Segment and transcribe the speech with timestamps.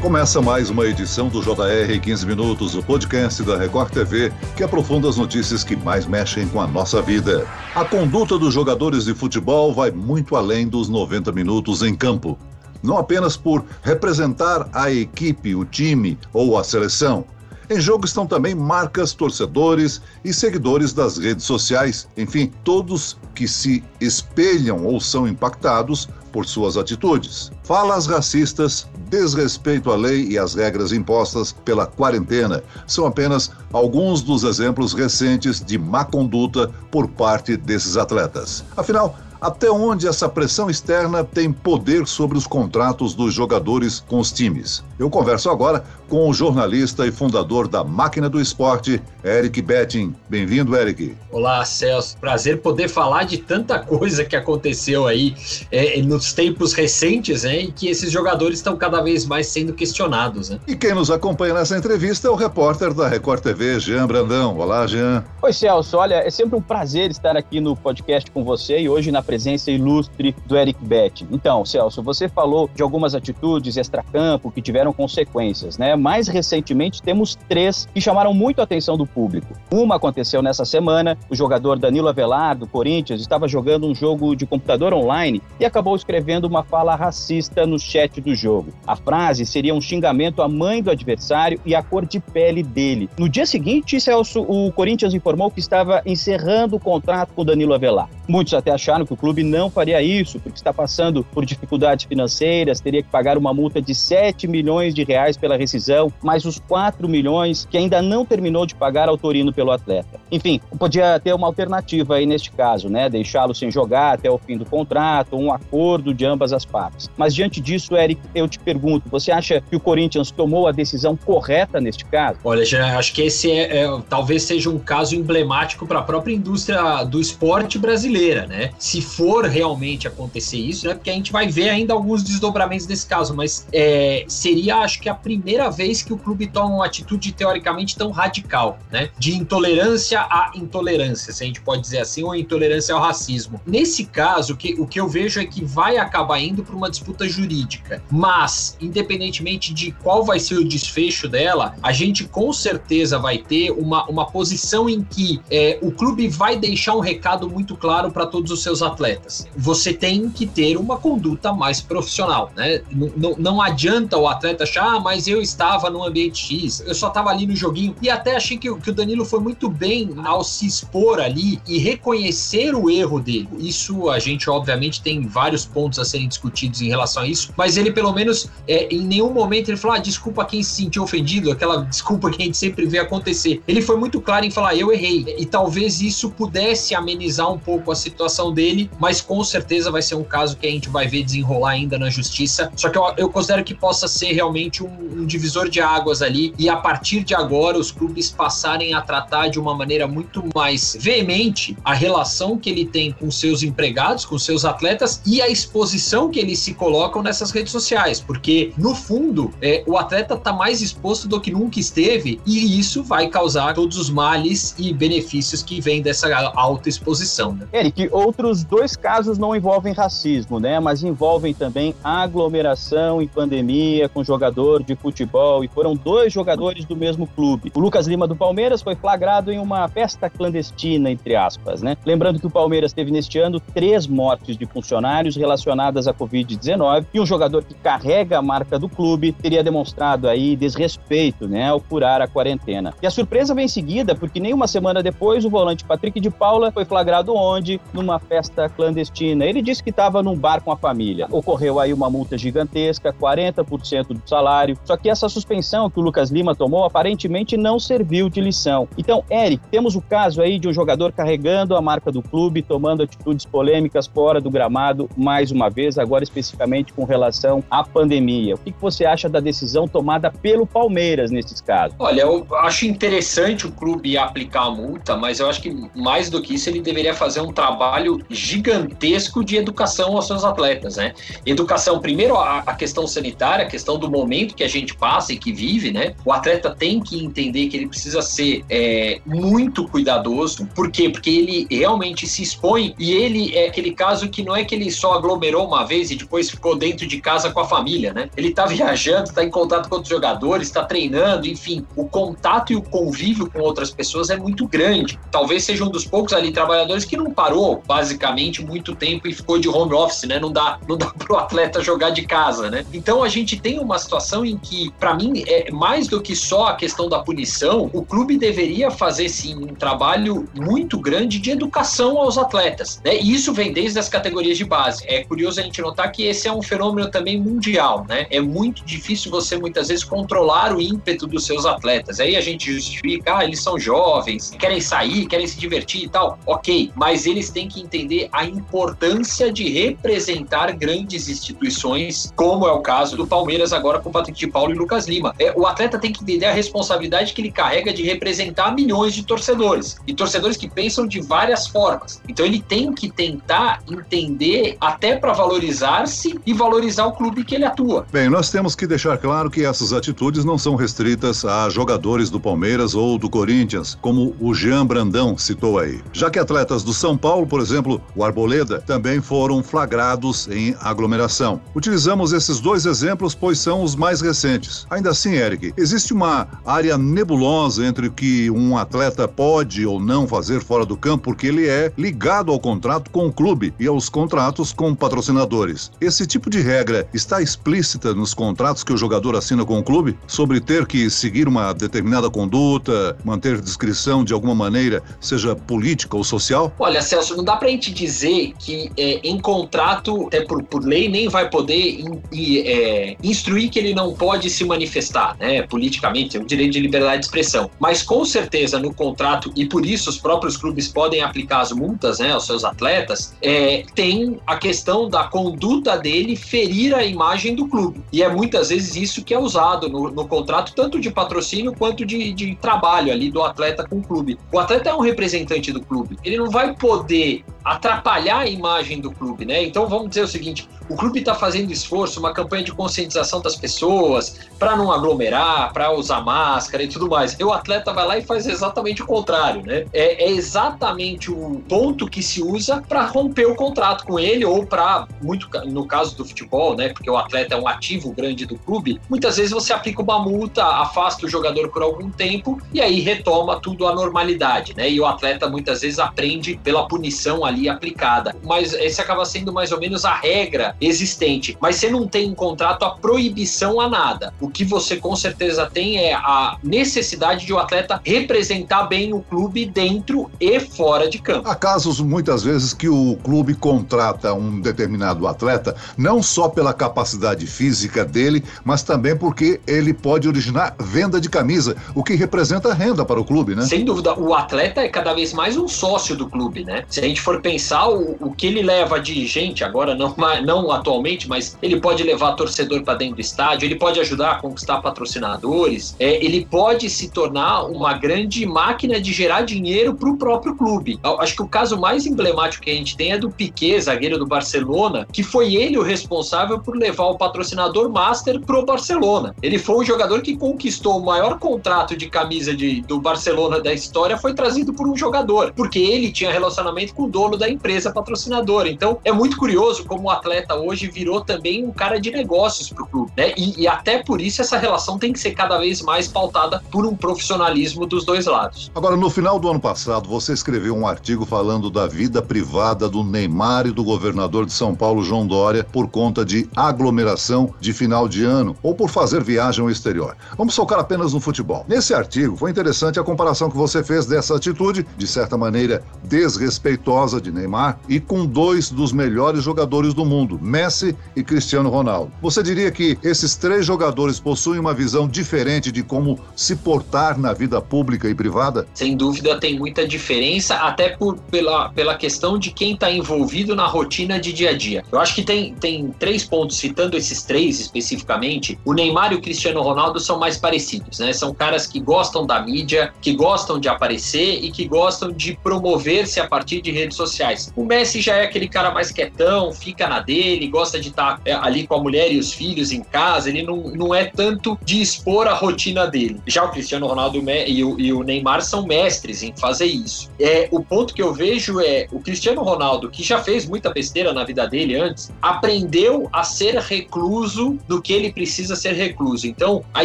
[0.00, 5.06] Começa mais uma edição do JR 15 Minutos, o podcast da Record TV, que aprofunda
[5.06, 7.46] as notícias que mais mexem com a nossa vida.
[7.74, 12.38] A conduta dos jogadores de futebol vai muito além dos 90 minutos em campo.
[12.82, 17.26] Não apenas por representar a equipe, o time ou a seleção.
[17.68, 23.84] Em jogo estão também marcas, torcedores e seguidores das redes sociais, enfim, todos que se
[24.00, 27.52] espelham ou são impactados por suas atitudes.
[27.62, 34.44] Falas racistas, desrespeito à lei e às regras impostas pela quarentena são apenas alguns dos
[34.44, 38.64] exemplos recentes de má conduta por parte desses atletas.
[38.76, 44.30] Afinal, até onde essa pressão externa tem poder sobre os contratos dos jogadores com os
[44.30, 44.84] times?
[44.98, 50.12] Eu converso agora com o jornalista e fundador da Máquina do Esporte, Eric Betting.
[50.28, 51.16] Bem-vindo, Eric.
[51.30, 52.18] Olá, Celso.
[52.18, 55.36] Prazer poder falar de tanta coisa que aconteceu aí
[55.70, 60.50] é, nos tempos recentes, hein, e que esses jogadores estão cada vez mais sendo questionados.
[60.50, 60.58] Né?
[60.66, 64.58] E quem nos acompanha nessa entrevista é o repórter da Record TV, Jean Brandão.
[64.58, 65.24] Olá, Jean.
[65.40, 65.96] Oi, Celso.
[65.96, 69.70] Olha, é sempre um prazer estar aqui no podcast com você e hoje na presença
[69.70, 71.28] ilustre do Eric Betting.
[71.30, 75.99] Então, Celso, você falou de algumas atitudes extracampo que tiveram consequências, né?
[76.00, 79.54] Mais recentemente, temos três que chamaram muito a atenção do público.
[79.70, 84.46] Uma aconteceu nessa semana, o jogador Danilo Avelar, do Corinthians, estava jogando um jogo de
[84.46, 88.72] computador online e acabou escrevendo uma fala racista no chat do jogo.
[88.86, 93.10] A frase seria um xingamento à mãe do adversário e à cor de pele dele.
[93.18, 98.08] No dia seguinte, Celso, o Corinthians informou que estava encerrando o contrato com Danilo Avelar.
[98.26, 102.80] Muitos até acharam que o clube não faria isso, porque está passando por dificuldades financeiras,
[102.80, 105.89] teria que pagar uma multa de 7 milhões de reais pela rescisão,
[106.22, 110.20] mais os 4 milhões que ainda não terminou de pagar ao Torino pelo atleta.
[110.30, 113.08] Enfim, podia ter uma alternativa aí neste caso, né?
[113.08, 117.08] Deixá-lo sem jogar até o fim do contrato, um acordo de ambas as partes.
[117.16, 121.16] Mas diante disso, Eric, eu te pergunto, você acha que o Corinthians tomou a decisão
[121.16, 122.38] correta neste caso?
[122.44, 126.34] Olha, já acho que esse é, é talvez seja um caso emblemático para a própria
[126.34, 128.70] indústria do esporte brasileira, né?
[128.78, 130.94] Se for realmente acontecer isso, né?
[130.94, 135.08] Porque a gente vai ver ainda alguns desdobramentos desse caso, mas é, seria, acho que
[135.08, 139.10] a primeira vez que o clube toma uma atitude teoricamente tão radical, né?
[139.18, 143.60] De intolerância à intolerância, se a gente pode dizer assim, ou intolerância ao racismo.
[143.66, 147.28] Nesse caso, que, o que eu vejo é que vai acabar indo para uma disputa
[147.28, 153.38] jurídica, mas, independentemente de qual vai ser o desfecho dela, a gente com certeza vai
[153.38, 158.10] ter uma, uma posição em que é, o clube vai deixar um recado muito claro
[158.10, 159.46] para todos os seus atletas.
[159.56, 162.82] Você tem que ter uma conduta mais profissional, né?
[162.90, 167.08] Não, não adianta o atleta achar, ah, mas eu estava no ambiente X, eu só
[167.08, 167.94] estava ali no joguinho.
[168.00, 171.76] E até achei que, que o Danilo foi muito bem ao se expor ali e
[171.76, 173.48] reconhecer o erro dele.
[173.58, 177.76] Isso a gente, obviamente, tem vários pontos a serem discutidos em relação a isso, mas
[177.76, 181.52] ele, pelo menos, é, em nenhum momento ele falou: ah, desculpa quem se sentiu ofendido,
[181.52, 183.62] aquela desculpa que a gente sempre vê acontecer.
[183.68, 185.34] Ele foi muito claro em falar: eu errei.
[185.38, 190.14] E talvez isso pudesse amenizar um pouco a situação dele, mas com certeza vai ser
[190.14, 192.72] um caso que a gente vai ver desenrolar ainda na justiça.
[192.74, 196.54] Só que eu, eu considero que possa ser realmente um, um divisor de águas ali
[196.58, 200.96] e a partir de agora os clubes passarem a tratar de uma maneira muito mais
[200.98, 206.30] veemente a relação que ele tem com seus empregados, com seus atletas e a exposição
[206.30, 210.80] que eles se colocam nessas redes sociais, porque no fundo é, o atleta está mais
[210.80, 215.80] exposto do que nunca esteve e isso vai causar todos os males e benefícios que
[215.80, 217.52] vêm dessa alta exposição.
[217.52, 217.66] Né?
[217.72, 224.22] Eric, outros dois casos não envolvem racismo, né, mas envolvem também aglomeração em pandemia com
[224.22, 227.72] jogador de futebol e foram dois jogadores do mesmo clube.
[227.74, 231.96] O Lucas Lima do Palmeiras foi flagrado em uma festa clandestina, entre aspas, né?
[232.04, 237.20] Lembrando que o Palmeiras teve neste ano três mortes de funcionários relacionadas à Covid-19 e
[237.20, 242.20] um jogador que carrega a marca do clube teria demonstrado aí desrespeito, né, ao furar
[242.20, 242.94] a quarentena.
[243.02, 246.30] E a surpresa vem em seguida, porque nem uma semana depois o volante Patrick de
[246.30, 247.80] Paula foi flagrado onde?
[247.92, 249.44] Numa festa clandestina.
[249.44, 251.26] Ele disse que estava num bar com a família.
[251.30, 254.76] Ocorreu aí uma multa gigantesca, 40% do salário.
[254.84, 258.88] Só que essa suspensão que o Lucas Lima tomou aparentemente não serviu de lição.
[258.98, 263.02] Então, Eric, temos o caso aí de um jogador carregando a marca do clube, tomando
[263.02, 268.54] atitudes polêmicas fora do gramado, mais uma vez, agora especificamente com relação à pandemia.
[268.54, 271.96] O que você acha da decisão tomada pelo Palmeiras nesses casos?
[271.98, 276.42] Olha, eu acho interessante o clube aplicar a multa, mas eu acho que mais do
[276.42, 281.14] que isso, ele deveria fazer um trabalho gigantesco de educação aos seus atletas, né?
[281.44, 285.52] Educação, primeiro, a, questão sanitária, a questão do momento que a gente passa e que
[285.52, 286.14] vive, né?
[286.24, 290.66] O atleta tem que entender que ele precisa ser é, muito cuidadoso.
[290.74, 291.08] Por quê?
[291.08, 294.90] Porque ele realmente se expõe e ele é aquele caso que não é que ele
[294.90, 298.30] só aglomerou uma vez e depois ficou dentro de casa com a família, né?
[298.36, 302.76] Ele tá viajando, tá em contato com outros jogadores, está treinando, enfim, o contato e
[302.76, 305.18] o convívio com outras pessoas é muito grande.
[305.30, 309.58] Talvez seja um dos poucos ali trabalhadores que não parou basicamente muito tempo e ficou
[309.58, 310.38] de home office, né?
[310.38, 312.84] Não dá, não dá pro atleta jogar de casa, né?
[312.92, 316.66] Então a gente tem uma situação em que, para mim, é mais do que só
[316.66, 322.18] a questão da punição, o clube deveria fazer sim um trabalho muito grande de educação
[322.18, 323.16] aos atletas, né?
[323.16, 325.04] E isso vem desde as categorias de base.
[325.06, 328.26] É curioso a gente notar que esse é um fenômeno também mundial, né?
[328.30, 332.20] É muito difícil você muitas vezes controlar o ímpeto dos seus atletas.
[332.20, 336.38] Aí a gente justifica, ah, eles são jovens, querem sair, querem se divertir e tal.
[336.46, 342.80] Ok, mas eles têm que entender a importância de representar grandes instituições, como é o
[342.80, 345.34] caso do Palmeiras agora com Patrick de Paulo e Lucas Lima.
[345.38, 349.24] É, o atleta tem que entender a responsabilidade que ele carrega de representar milhões de
[349.24, 352.20] torcedores e torcedores que pensam de várias formas.
[352.28, 357.64] Então ele tem que tentar entender até para valorizar-se e valorizar o clube que ele
[357.64, 358.06] atua.
[358.12, 362.40] Bem, nós temos que deixar claro que essas atitudes não são restritas a jogadores do
[362.40, 366.00] Palmeiras ou do Corinthians, como o Jean Brandão citou aí.
[366.12, 371.60] Já que atletas do São Paulo, por exemplo, o Arboleda, também foram flagrados em aglomeração.
[371.74, 374.86] Utilizamos esses dois exemplos, pois são os mais recentes.
[374.90, 380.26] Ainda assim, Eric, existe uma área nebulosa entre o que um atleta pode ou não
[380.26, 384.08] fazer fora do campo, porque ele é ligado ao contrato com o clube e aos
[384.08, 385.92] contratos com patrocinadores.
[386.00, 390.18] Esse tipo de regra está explícita nos contratos que o jogador assina com o clube
[390.26, 396.24] sobre ter que seguir uma determinada conduta, manter discrição de alguma maneira, seja política ou
[396.24, 396.74] social?
[396.80, 401.08] Olha, Celso, não dá pra gente dizer que é, em contrato, até por, por lei,
[401.08, 406.40] nem vai poder in, é, instruir que ele não pode se manifestar, né, politicamente, é
[406.40, 407.70] o direito de liberdade de expressão.
[407.78, 412.18] Mas com certeza no contrato, e por isso os próprios clubes podem aplicar as multas
[412.20, 417.66] né, aos seus atletas, é, tem a questão da conduta dele ferir a imagem do
[417.68, 418.00] clube.
[418.12, 422.06] E é muitas vezes isso que é usado no, no contrato, tanto de patrocínio quanto
[422.06, 424.38] de, de trabalho ali do atleta com o clube.
[424.52, 426.16] O atleta é um representante do clube.
[426.24, 429.62] Ele não vai poder atrapalhar a imagem do clube, né?
[429.64, 433.54] Então vamos dizer o seguinte: o clube está fazendo esforço, uma campanha de conscientização das
[433.54, 437.38] pessoas para não aglomerar, para usar máscara e tudo mais.
[437.38, 439.86] E o atleta vai lá e faz exatamente o contrário, né?
[439.92, 444.66] É, é exatamente o ponto que se usa para romper o contrato com ele ou
[444.66, 446.88] para muito no caso do futebol, né?
[446.88, 449.00] Porque o atleta é um ativo grande do clube.
[449.08, 453.60] Muitas vezes você aplica uma multa, afasta o jogador por algum tempo e aí retoma
[453.60, 454.90] tudo à normalidade, né?
[454.90, 458.34] E o atleta muitas vezes aprende pela punição ali aplicada.
[458.42, 461.56] Mas esse acaba sendo mais ou menos a regra existente.
[461.60, 464.32] Mas você não tem em contrato a proibição a nada.
[464.40, 469.20] O que você com certeza tem é a necessidade de o atleta representar bem o
[469.20, 471.48] clube dentro e fora de campo.
[471.48, 477.46] Há casos muitas vezes que o clube contrata um determinado atleta não só pela capacidade
[477.46, 483.04] física dele, mas também porque ele pode originar venda de camisa, o que representa renda
[483.04, 483.62] para o clube, né?
[483.62, 486.84] Sem dúvida, o atleta é cada vez mais um sócio do clube, né?
[486.88, 490.14] Se a gente for pensar o, o que ele leva de gente, agora não,
[490.44, 494.34] não atualmente, mas ele pode levar torcedor para dentro do estádio, ele pode ajudar a
[494.36, 500.16] conquistar patrocinadores, é, ele pode se tornar uma grande máquina de gerar dinheiro para o
[500.16, 500.98] próprio clube.
[501.18, 504.26] Acho que o caso mais emblemático que a gente tem é do Piquet, zagueiro do
[504.26, 509.34] Barcelona, que foi ele o responsável por levar o patrocinador Master pro Barcelona.
[509.42, 513.72] Ele foi um jogador que conquistou o maior contrato de camisa de, do Barcelona da
[513.72, 517.92] história, foi trazido por um jogador, porque ele tinha relacionamento com o dono da empresa
[517.92, 518.68] patrocinadora.
[518.68, 522.84] Então é muito curioso como o atleta hoje virou também um cara de negócios para
[522.84, 523.32] o clube, né?
[523.36, 526.86] E, e, até por isso essa relação tem que ser cada vez mais pautada por
[526.86, 528.70] um profissionalismo dos dois lados.
[528.74, 533.02] Agora, no final do ano passado, você escreveu um artigo falando da vida privada do
[533.02, 538.08] Neymar e do governador de São Paulo, João Dória, por conta de aglomeração de final
[538.08, 540.16] de ano ou por fazer viagem ao exterior.
[540.36, 541.64] Vamos focar apenas no futebol.
[541.68, 547.19] Nesse artigo, foi interessante a comparação que você fez dessa atitude, de certa maneira desrespeitosa
[547.20, 552.12] de Neymar, e com dois dos melhores jogadores do mundo, Messi e Cristiano Ronaldo.
[552.22, 557.32] Você diria que esses três jogadores possuem uma visão diferente de como se portar na
[557.32, 558.66] vida pública e privada?
[558.74, 563.66] Sem dúvida tem muita diferença, até por, pela, pela questão de quem está envolvido na
[563.66, 564.84] rotina de dia a dia.
[564.90, 568.58] Eu acho que tem, tem três pontos, citando esses três especificamente.
[568.64, 571.12] O Neymar e o Cristiano Ronaldo são mais parecidos, né?
[571.12, 576.20] São caras que gostam da mídia, que gostam de aparecer e que gostam de promover-se
[576.20, 577.52] a partir de redes sociais sociais.
[577.56, 581.22] O Messi já é aquele cara mais quietão, fica na dele, gosta de estar tá,
[581.24, 584.58] é, ali com a mulher e os filhos em casa, ele não, não é tanto
[584.64, 586.20] de expor a rotina dele.
[586.26, 590.10] Já o Cristiano Ronaldo e o, e o Neymar são mestres em fazer isso.
[590.18, 594.12] É, o ponto que eu vejo é o Cristiano Ronaldo, que já fez muita besteira
[594.12, 599.26] na vida dele antes, aprendeu a ser recluso do que ele precisa ser recluso.
[599.26, 599.84] Então, a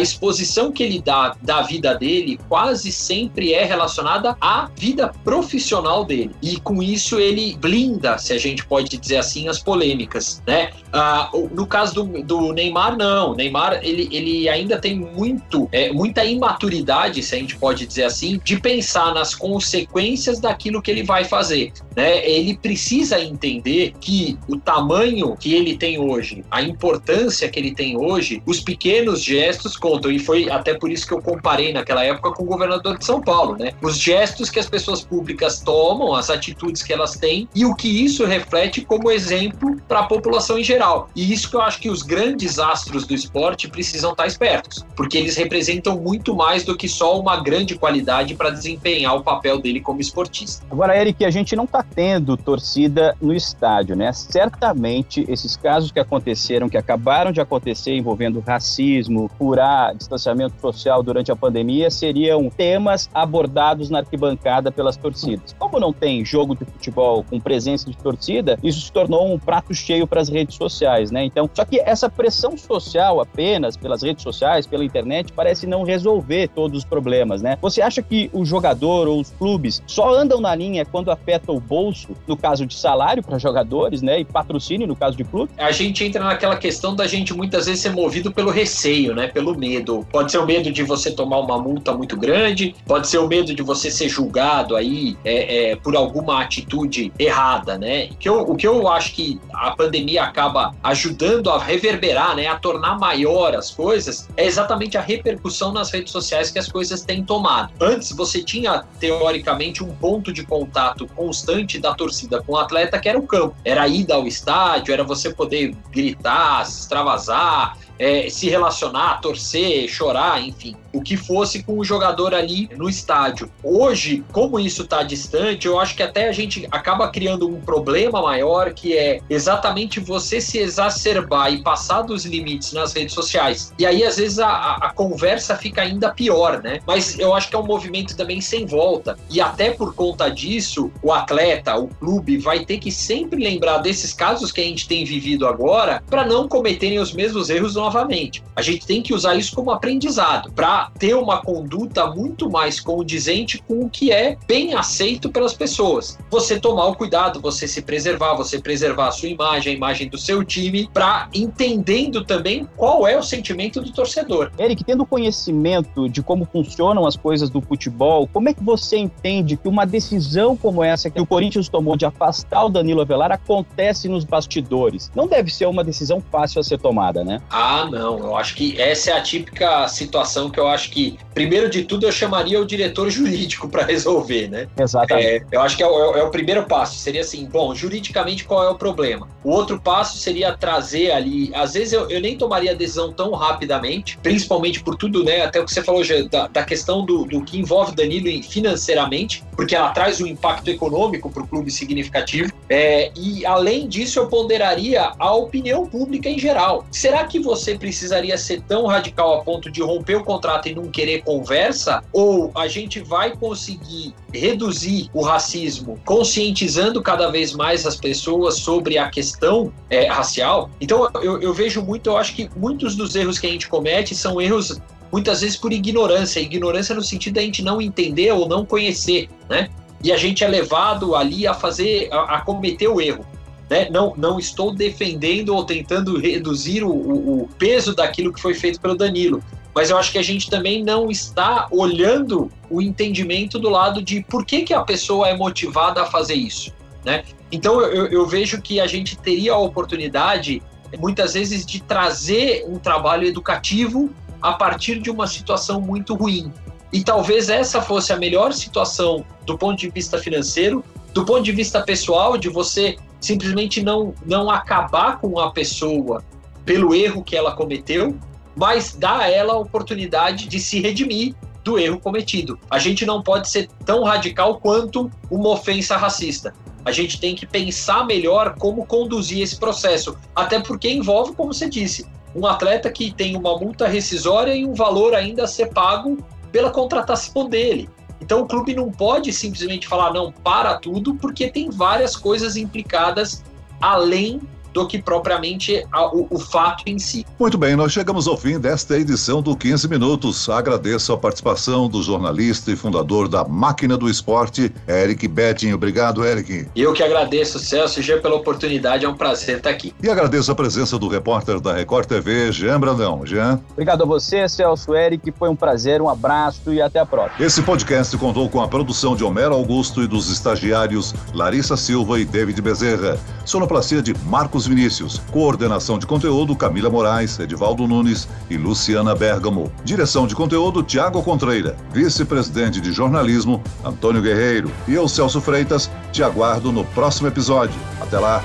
[0.00, 6.34] exposição que ele dá da vida dele quase sempre é relacionada à vida profissional dele.
[6.42, 10.70] E com isso ele blinda, se a gente pode dizer assim, as polêmicas, né?
[10.92, 13.32] Ah, no caso do, do Neymar, não.
[13.32, 18.04] O Neymar, ele, ele ainda tem muito, é, muita imaturidade, se a gente pode dizer
[18.04, 21.72] assim, de pensar nas consequências daquilo que ele vai fazer.
[21.94, 22.26] Né?
[22.28, 27.96] Ele precisa entender que o tamanho que ele tem hoje, a importância que ele tem
[27.96, 30.10] hoje, os pequenos gestos contam.
[30.10, 33.20] E foi até por isso que eu comparei naquela época com o governador de São
[33.20, 33.72] Paulo, né?
[33.82, 37.88] Os gestos que as pessoas públicas tomam, as atitudes que elas têm e o que
[38.04, 41.08] isso reflete como exemplo para a população em geral.
[41.14, 45.18] E isso que eu acho que os grandes astros do esporte precisam estar espertos, porque
[45.18, 49.80] eles representam muito mais do que só uma grande qualidade para desempenhar o papel dele
[49.80, 50.64] como esportista.
[50.70, 54.12] Agora, Eric, a gente não está tendo torcida no estádio, né?
[54.12, 61.30] Certamente esses casos que aconteceram, que acabaram de acontecer envolvendo racismo, curar, distanciamento social durante
[61.30, 65.54] a pandemia, seriam temas abordados na arquibancada pelas torcidas.
[65.58, 69.74] Como não tem jogo de futebol com presença de torcida, isso se tornou um prato
[69.74, 71.24] cheio para as redes sociais, né?
[71.24, 76.48] Então, só que essa pressão social apenas pelas redes sociais, pela internet, parece não resolver
[76.48, 77.58] todos os problemas, né?
[77.60, 81.60] Você acha que o jogador ou os clubes só andam na linha quando afeta o
[81.60, 84.20] bolso, no caso de salário para jogadores, né?
[84.20, 85.52] E patrocínio no caso de clube?
[85.58, 89.26] A gente entra naquela questão da gente muitas vezes ser movido pelo receio, né?
[89.28, 90.06] Pelo medo.
[90.10, 93.54] Pode ser o medo de você tomar uma multa muito grande, pode ser o medo
[93.54, 96.75] de você ser julgado aí é, é, por alguma atitude
[97.18, 98.08] errada, né?
[98.18, 102.46] Que eu, o que eu acho que a pandemia acaba ajudando a reverberar, né?
[102.46, 107.02] A tornar maior as coisas, é exatamente a repercussão nas redes sociais que as coisas
[107.02, 107.72] têm tomado.
[107.80, 113.08] Antes você tinha teoricamente um ponto de contato constante da torcida com o atleta que
[113.08, 113.56] era o campo.
[113.64, 119.88] Era a ida ao estádio, era você poder gritar, se extravasar, é, se relacionar, torcer,
[119.88, 123.50] chorar, enfim o que fosse com o jogador ali no estádio.
[123.62, 128.22] Hoje, como isso está distante, eu acho que até a gente acaba criando um problema
[128.22, 133.72] maior que é exatamente você se exacerbar e passar dos limites nas redes sociais.
[133.78, 136.80] E aí, às vezes, a, a conversa fica ainda pior, né?
[136.86, 139.18] Mas eu acho que é um movimento também sem volta.
[139.30, 144.14] E até por conta disso, o atleta, o clube, vai ter que sempre lembrar desses
[144.14, 148.42] casos que a gente tem vivido agora para não cometerem os mesmos erros novamente.
[148.54, 153.62] A gente tem que usar isso como aprendizado para ter uma conduta muito mais condizente
[153.62, 156.18] com o que é bem aceito pelas pessoas.
[156.30, 160.18] Você tomar o cuidado, você se preservar, você preservar a sua imagem, a imagem do
[160.18, 164.50] seu time, para entendendo também qual é o sentimento do torcedor.
[164.58, 169.56] Eric, tendo conhecimento de como funcionam as coisas do futebol, como é que você entende
[169.56, 174.08] que uma decisão como essa que o Corinthians tomou de afastar o Danilo Avelar acontece
[174.08, 175.10] nos bastidores?
[175.14, 177.40] Não deve ser uma decisão fácil a ser tomada, né?
[177.50, 178.18] Ah, não.
[178.18, 182.06] Eu acho que essa é a típica situação que eu acho que, primeiro de tudo,
[182.06, 184.68] eu chamaria o diretor jurídico para resolver, né?
[184.78, 185.26] Exatamente.
[185.26, 186.96] É, eu acho que é o, é o, primeiro passo.
[186.98, 189.28] Seria assim, bom, juridicamente qual é o problema?
[189.44, 191.50] O outro passo seria trazer ali.
[191.54, 195.42] Às vezes eu, eu nem tomaria a decisão tão rapidamente, principalmente por tudo, né?
[195.42, 199.74] Até o que você falou da, da questão do, do que envolve Danilo financeiramente, porque
[199.74, 202.52] ela traz um impacto econômico para o clube significativo.
[202.68, 206.84] É, e além disso, eu ponderaria a opinião pública em geral.
[206.90, 210.88] Será que você precisaria ser tão radical a ponto de romper o contrato e não
[210.88, 217.96] querer conversa, ou a gente vai conseguir reduzir o racismo conscientizando cada vez mais as
[217.96, 220.70] pessoas sobre a questão é, racial.
[220.80, 224.14] Então eu, eu vejo muito, eu acho que muitos dos erros que a gente comete
[224.14, 224.78] são erros
[225.10, 229.70] muitas vezes por ignorância, ignorância no sentido da gente não entender ou não conhecer, né?
[230.02, 233.26] E a gente é levado ali a fazer, a, a cometer o erro.
[233.68, 233.88] Né?
[233.90, 238.80] Não, não estou defendendo ou tentando reduzir o, o, o, peso daquilo que foi feito
[238.80, 239.42] pelo Danilo
[239.76, 244.22] mas eu acho que a gente também não está olhando o entendimento do lado de
[244.22, 246.72] por que, que a pessoa é motivada a fazer isso,
[247.04, 247.24] né?
[247.52, 250.62] Então eu, eu vejo que a gente teria a oportunidade,
[250.98, 254.08] muitas vezes, de trazer um trabalho educativo
[254.40, 256.50] a partir de uma situação muito ruim.
[256.92, 261.52] E talvez essa fosse a melhor situação do ponto de vista financeiro, do ponto de
[261.52, 266.22] vista pessoal, de você simplesmente não, não acabar com a pessoa
[266.64, 268.16] pelo erro que ela cometeu,
[268.54, 272.58] mas dá a ela a oportunidade de se redimir do erro cometido.
[272.70, 276.54] A gente não pode ser tão radical quanto uma ofensa racista.
[276.84, 281.68] a gente tem que pensar melhor como conduzir esse processo, até porque envolve, como você
[281.68, 286.16] disse, um atleta que tem uma multa rescisória e um valor ainda a ser pago
[286.56, 287.86] pela contratação dele.
[288.18, 293.44] Então o clube não pode simplesmente falar não, para tudo, porque tem várias coisas implicadas
[293.78, 294.40] além
[294.76, 297.24] do que propriamente a, o, o, fato em si.
[297.40, 300.50] Muito bem, nós chegamos ao fim desta edição do 15 Minutos.
[300.50, 305.72] Agradeço a participação do jornalista e fundador da Máquina do Esporte, Eric Betting.
[305.72, 306.68] Obrigado, Eric.
[306.76, 309.06] Eu que agradeço, Celso, Jean, pela oportunidade.
[309.06, 309.94] É um prazer estar aqui.
[310.02, 313.24] E agradeço a presença do repórter da Record TV, Jean Brandão.
[313.24, 313.58] Jean.
[313.70, 315.32] Obrigado a você, Celso, Eric.
[315.38, 317.42] Foi um prazer, um abraço e até a próxima.
[317.42, 322.26] Esse podcast contou com a produção de Homero Augusto e dos estagiários Larissa Silva e
[322.26, 323.18] David Bezerra.
[323.46, 325.20] Sonoplastia de Marcos Vinícius.
[325.30, 329.72] Coordenação de conteúdo Camila Moraes, Edivaldo Nunes e Luciana Bergamo.
[329.84, 331.76] Direção de conteúdo Tiago Contreira.
[331.92, 334.70] Vice-presidente de jornalismo Antônio Guerreiro.
[334.86, 337.78] E eu, Celso Freitas, te aguardo no próximo episódio.
[338.00, 338.42] Até lá!